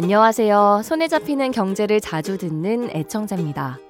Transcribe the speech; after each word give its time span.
안녕하세요. 0.00 0.82
손에 0.84 1.08
잡히는 1.08 1.50
경제를 1.50 2.00
자주 2.00 2.38
듣는 2.38 2.88
애청자입니다. 2.94 3.80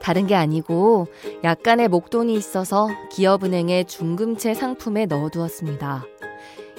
다른 0.00 0.26
게 0.26 0.34
아니고 0.34 1.06
약간의 1.44 1.86
목돈이 1.86 2.34
있어서 2.34 2.88
기업은행의 3.12 3.84
중금채 3.84 4.54
상품에 4.54 5.06
넣어두었습니다. 5.06 6.04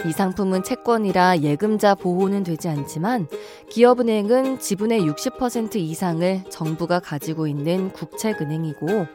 이 0.05 0.11
상품은 0.11 0.63
채권이라 0.63 1.37
예금자 1.37 1.95
보호는 1.95 2.43
되지 2.43 2.67
않지만 2.67 3.29
기업은행은 3.69 4.59
지분의 4.59 5.03
60% 5.03 5.77
이상을 5.77 6.41
정부가 6.49 6.99
가지고 6.99 7.47
있는 7.47 7.89
국책은행이고 7.93 9.07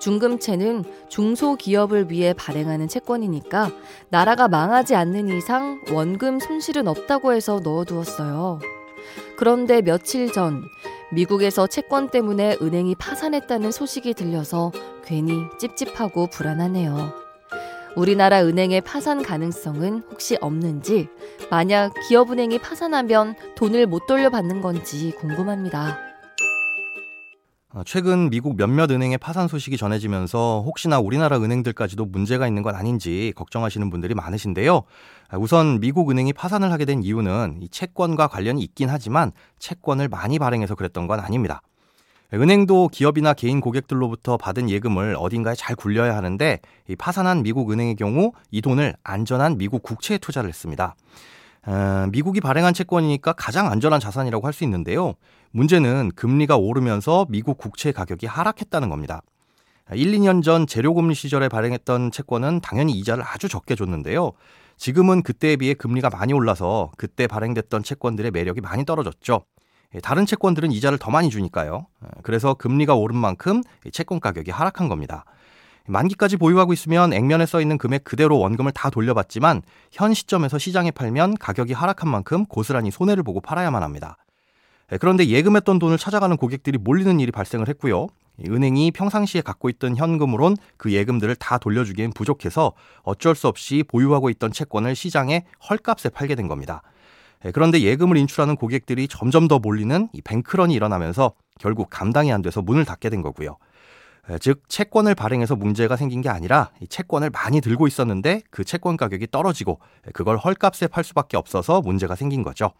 중금채는 0.00 0.82
중소기업을 1.08 2.10
위해 2.10 2.32
발행하는 2.32 2.88
채권이니까 2.88 3.70
나라가 4.08 4.48
망하지 4.48 4.96
않는 4.96 5.28
이상 5.28 5.82
원금 5.92 6.40
손실은 6.40 6.88
없다고 6.88 7.32
해서 7.32 7.60
넣어두었어요. 7.62 8.73
그런데 9.36 9.82
며칠 9.82 10.32
전 10.32 10.62
미국에서 11.12 11.66
채권 11.66 12.10
때문에 12.10 12.58
은행이 12.60 12.96
파산했다는 12.96 13.72
소식이 13.72 14.14
들려서 14.14 14.72
괜히 15.04 15.44
찝찝하고 15.58 16.28
불안하네요. 16.28 17.12
우리나라 17.96 18.42
은행의 18.44 18.80
파산 18.80 19.22
가능성은 19.22 20.02
혹시 20.10 20.36
없는지, 20.40 21.08
만약 21.50 21.92
기업은행이 22.08 22.58
파산하면 22.58 23.36
돈을 23.54 23.86
못 23.86 24.06
돌려받는 24.06 24.60
건지 24.60 25.12
궁금합니다. 25.20 26.03
어, 27.74 27.82
최근 27.84 28.30
미국 28.30 28.56
몇몇 28.56 28.92
은행의 28.92 29.18
파산 29.18 29.48
소식이 29.48 29.76
전해지면서 29.76 30.62
혹시나 30.64 31.00
우리나라 31.00 31.38
은행들까지도 31.38 32.04
문제가 32.04 32.46
있는 32.46 32.62
건 32.62 32.76
아닌지 32.76 33.32
걱정하시는 33.34 33.90
분들이 33.90 34.14
많으신데요. 34.14 34.82
아, 35.28 35.36
우선 35.38 35.80
미국 35.80 36.08
은행이 36.08 36.34
파산을 36.34 36.70
하게 36.70 36.84
된 36.84 37.02
이유는 37.02 37.58
이 37.60 37.68
채권과 37.68 38.28
관련이 38.28 38.62
있긴 38.62 38.90
하지만 38.90 39.32
채권을 39.58 40.06
많이 40.06 40.38
발행해서 40.38 40.76
그랬던 40.76 41.08
건 41.08 41.18
아닙니다. 41.18 41.62
은행도 42.32 42.90
기업이나 42.92 43.34
개인 43.34 43.60
고객들로부터 43.60 44.36
받은 44.36 44.70
예금을 44.70 45.16
어딘가에 45.18 45.56
잘 45.56 45.74
굴려야 45.74 46.16
하는데 46.16 46.60
이 46.88 46.94
파산한 46.94 47.42
미국 47.42 47.72
은행의 47.72 47.96
경우 47.96 48.30
이 48.52 48.62
돈을 48.62 48.94
안전한 49.02 49.58
미국 49.58 49.82
국채에 49.82 50.18
투자를 50.18 50.48
했습니다. 50.48 50.94
어, 51.66 52.06
미국이 52.10 52.40
발행한 52.40 52.74
채권이니까 52.74 53.32
가장 53.32 53.70
안전한 53.70 54.00
자산이라고 54.00 54.46
할 54.46 54.52
수 54.52 54.64
있는데요. 54.64 55.14
문제는 55.50 56.12
금리가 56.14 56.56
오르면서 56.56 57.26
미국 57.28 57.58
국채 57.58 57.92
가격이 57.92 58.26
하락했다는 58.26 58.88
겁니다. 58.88 59.22
1, 59.92 60.12
2년 60.12 60.42
전 60.42 60.66
재료금리 60.66 61.14
시절에 61.14 61.48
발행했던 61.48 62.10
채권은 62.10 62.60
당연히 62.60 62.92
이자를 62.92 63.22
아주 63.26 63.48
적게 63.48 63.74
줬는데요. 63.74 64.32
지금은 64.76 65.22
그때에 65.22 65.56
비해 65.56 65.74
금리가 65.74 66.10
많이 66.10 66.32
올라서 66.32 66.90
그때 66.96 67.26
발행됐던 67.26 67.82
채권들의 67.82 68.30
매력이 68.30 68.60
많이 68.60 68.84
떨어졌죠. 68.84 69.44
예, 69.94 70.00
다른 70.00 70.26
채권들은 70.26 70.72
이자를 70.72 70.98
더 70.98 71.10
많이 71.10 71.30
주니까요. 71.30 71.86
예, 72.04 72.08
그래서 72.22 72.54
금리가 72.54 72.94
오른 72.94 73.16
만큼 73.16 73.62
채권 73.92 74.20
가격이 74.20 74.50
하락한 74.50 74.88
겁니다. 74.88 75.24
만기까지 75.86 76.36
보유하고 76.36 76.72
있으면 76.72 77.12
액면에 77.12 77.46
써 77.46 77.60
있는 77.60 77.78
금액 77.78 78.04
그대로 78.04 78.38
원금을 78.38 78.72
다 78.72 78.90
돌려받지만 78.90 79.62
현 79.92 80.14
시점에서 80.14 80.58
시장에 80.58 80.90
팔면 80.90 81.36
가격이 81.38 81.72
하락한 81.72 82.08
만큼 82.08 82.46
고스란히 82.46 82.90
손해를 82.90 83.22
보고 83.22 83.40
팔아야만 83.40 83.82
합니다. 83.82 84.16
예, 84.92 84.98
그런데 84.98 85.26
예금했던 85.26 85.78
돈을 85.78 85.98
찾아가는 85.98 86.36
고객들이 86.36 86.78
몰리는 86.78 87.20
일이 87.20 87.32
발생을 87.32 87.68
했고요. 87.68 88.06
은행이 88.46 88.90
평상시에 88.90 89.42
갖고 89.42 89.68
있던 89.68 89.96
현금으론 89.96 90.56
그 90.76 90.92
예금들을 90.92 91.36
다 91.36 91.58
돌려주기엔 91.58 92.12
부족해서 92.12 92.72
어쩔 93.02 93.34
수 93.34 93.46
없이 93.46 93.84
보유하고 93.86 94.28
있던 94.30 94.52
채권을 94.52 94.96
시장에 94.96 95.44
헐값에 95.68 96.08
팔게 96.10 96.34
된 96.34 96.48
겁니다. 96.48 96.82
예, 97.44 97.50
그런데 97.50 97.80
예금을 97.82 98.16
인출하는 98.16 98.56
고객들이 98.56 99.06
점점 99.06 99.48
더 99.48 99.58
몰리는 99.58 100.08
이 100.12 100.20
뱅크런이 100.22 100.74
일어나면서 100.74 101.32
결국 101.60 101.88
감당이 101.90 102.32
안 102.32 102.42
돼서 102.42 102.62
문을 102.62 102.84
닫게 102.84 103.10
된 103.10 103.22
거고요. 103.22 103.58
예, 104.30 104.38
즉 104.38 104.62
채권을 104.68 105.14
발행해서 105.14 105.56
문제가 105.56 105.96
생긴 105.96 106.22
게 106.22 106.28
아니라 106.28 106.70
이 106.80 106.86
채권을 106.86 107.30
많이 107.30 107.60
들고 107.60 107.86
있었는데 107.86 108.42
그 108.50 108.64
채권 108.64 108.96
가격이 108.96 109.28
떨어지고 109.30 109.80
예, 110.06 110.10
그걸 110.12 110.36
헐값에 110.38 110.86
팔 110.88 111.04
수밖에 111.04 111.36
없어서 111.36 111.80
문제가 111.80 112.14
생긴 112.14 112.42
거죠. 112.42 112.72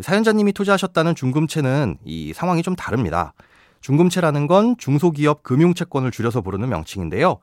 사연자님이 0.00 0.52
투자하셨다는 0.52 1.14
중금채는 1.14 1.98
이 2.04 2.32
상황이 2.32 2.62
좀 2.62 2.74
다릅니다. 2.74 3.32
중금채라는 3.80 4.46
건 4.46 4.76
중소기업 4.78 5.42
금융채권을 5.42 6.10
줄여서 6.10 6.40
부르는 6.40 6.68
명칭인데요. 6.68 7.38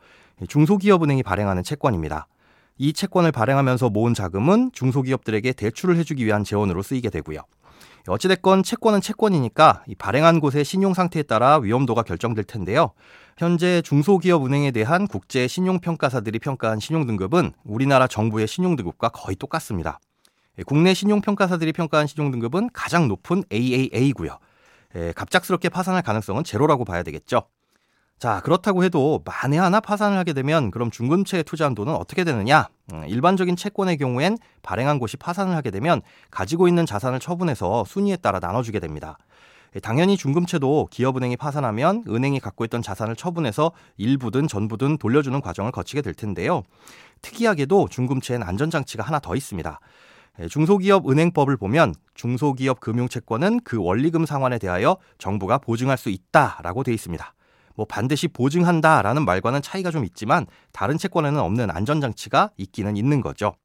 중소기업은행이 0.47 1.23
발행하는 1.23 1.63
채권입니다. 1.63 2.27
이 2.77 2.93
채권을 2.93 3.31
발행하면서 3.31 3.91
모은 3.91 4.15
자금은 4.15 4.71
중소기업들에게 4.73 5.53
대출을 5.53 5.97
해주기 5.97 6.25
위한 6.25 6.43
재원으로 6.43 6.81
쓰이게 6.81 7.11
되고요. 7.11 7.41
어찌됐건 8.07 8.63
채권은 8.63 9.01
채권이니까 9.01 9.83
이 9.87 9.95
발행한 9.95 10.39
곳의 10.39 10.65
신용 10.65 10.93
상태에 10.93 11.23
따라 11.23 11.57
위험도가 11.57 12.03
결정될 12.03 12.45
텐데요. 12.45 12.91
현재 13.37 13.81
중소기업 13.81 14.45
은행에 14.45 14.71
대한 14.71 15.07
국제 15.07 15.47
신용평가사들이 15.47 16.39
평가한 16.39 16.79
신용등급은 16.79 17.53
우리나라 17.63 18.07
정부의 18.07 18.47
신용등급과 18.47 19.09
거의 19.09 19.35
똑같습니다. 19.35 19.99
예, 20.59 20.63
국내 20.63 20.93
신용평가사들이 20.93 21.73
평가한 21.73 22.07
신용등급은 22.07 22.71
가장 22.73 23.07
높은 23.07 23.43
AAA고요. 23.51 24.37
예, 24.95 25.13
갑작스럽게 25.15 25.69
파산할 25.69 26.01
가능성은 26.01 26.43
제로라고 26.43 26.85
봐야 26.85 27.03
되겠죠. 27.03 27.43
자, 28.21 28.39
그렇다고 28.41 28.83
해도 28.83 29.23
만에 29.25 29.57
하나 29.57 29.79
파산을 29.79 30.15
하게 30.15 30.33
되면 30.33 30.69
그럼 30.69 30.91
중금채에 30.91 31.41
투자한 31.41 31.73
돈은 31.73 31.95
어떻게 31.95 32.23
되느냐? 32.23 32.69
음, 32.93 33.03
일반적인 33.07 33.55
채권의 33.55 33.97
경우엔 33.97 34.37
발행한 34.61 34.99
곳이 34.99 35.17
파산을 35.17 35.55
하게 35.55 35.71
되면 35.71 36.03
가지고 36.29 36.67
있는 36.67 36.85
자산을 36.85 37.19
처분해서 37.19 37.83
순위에 37.83 38.17
따라 38.17 38.37
나눠주게 38.37 38.79
됩니다. 38.79 39.17
예, 39.75 39.79
당연히 39.79 40.17
중금채도 40.17 40.89
기업은행이 40.91 41.35
파산하면 41.35 42.03
은행이 42.07 42.39
갖고 42.41 42.63
있던 42.65 42.83
자산을 42.83 43.15
처분해서 43.15 43.71
일부든 43.97 44.47
전부든 44.47 44.99
돌려주는 44.99 45.41
과정을 45.41 45.71
거치게 45.71 46.03
될 46.03 46.13
텐데요. 46.13 46.61
특이하게도 47.23 47.87
중금채엔 47.89 48.43
안전장치가 48.43 49.03
하나 49.03 49.17
더 49.17 49.35
있습니다. 49.35 49.79
예, 50.41 50.47
중소기업 50.47 51.09
은행법을 51.09 51.57
보면 51.57 51.95
중소기업 52.13 52.81
금융채권은 52.81 53.61
그 53.63 53.77
원리금 53.81 54.27
상환에 54.27 54.59
대하여 54.59 54.97
정부가 55.17 55.57
보증할 55.57 55.97
수 55.97 56.11
있다라고 56.11 56.83
되어 56.83 56.93
있습니다. 56.93 57.33
뭐 57.81 57.85
반드시 57.87 58.27
보증한다라는 58.27 59.25
말과는 59.25 59.63
차이가 59.63 59.89
좀 59.89 60.05
있지만 60.05 60.45
다른 60.71 60.99
채권에는 60.99 61.39
없는 61.39 61.71
안전장치가 61.71 62.51
있기는 62.57 62.95
있는 62.95 63.21
거죠. 63.21 63.55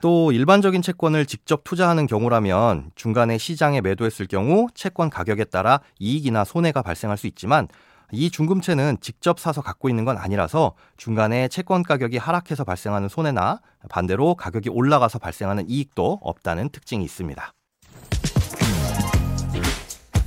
또 0.00 0.32
일반적인 0.32 0.80
채권을 0.80 1.26
직접 1.26 1.62
투자하는 1.62 2.06
경우라면 2.06 2.92
중간에 2.94 3.36
시장에 3.36 3.82
매도했을 3.82 4.26
경우 4.26 4.68
채권 4.74 5.10
가격에 5.10 5.44
따라 5.44 5.80
이익이나 5.98 6.44
손해가 6.44 6.80
발생할 6.80 7.18
수 7.18 7.26
있지만 7.26 7.68
이 8.10 8.30
중금채는 8.30 8.96
직접 9.02 9.38
사서 9.38 9.60
갖고 9.60 9.90
있는 9.90 10.06
건 10.06 10.16
아니라서 10.16 10.72
중간에 10.96 11.48
채권 11.48 11.82
가격이 11.82 12.16
하락해서 12.16 12.64
발생하는 12.64 13.08
손해나 13.08 13.60
반대로 13.90 14.34
가격이 14.34 14.70
올라가서 14.70 15.18
발생하는 15.18 15.68
이익도 15.68 16.20
없다는 16.22 16.70
특징이 16.70 17.04
있습니다. 17.04 17.52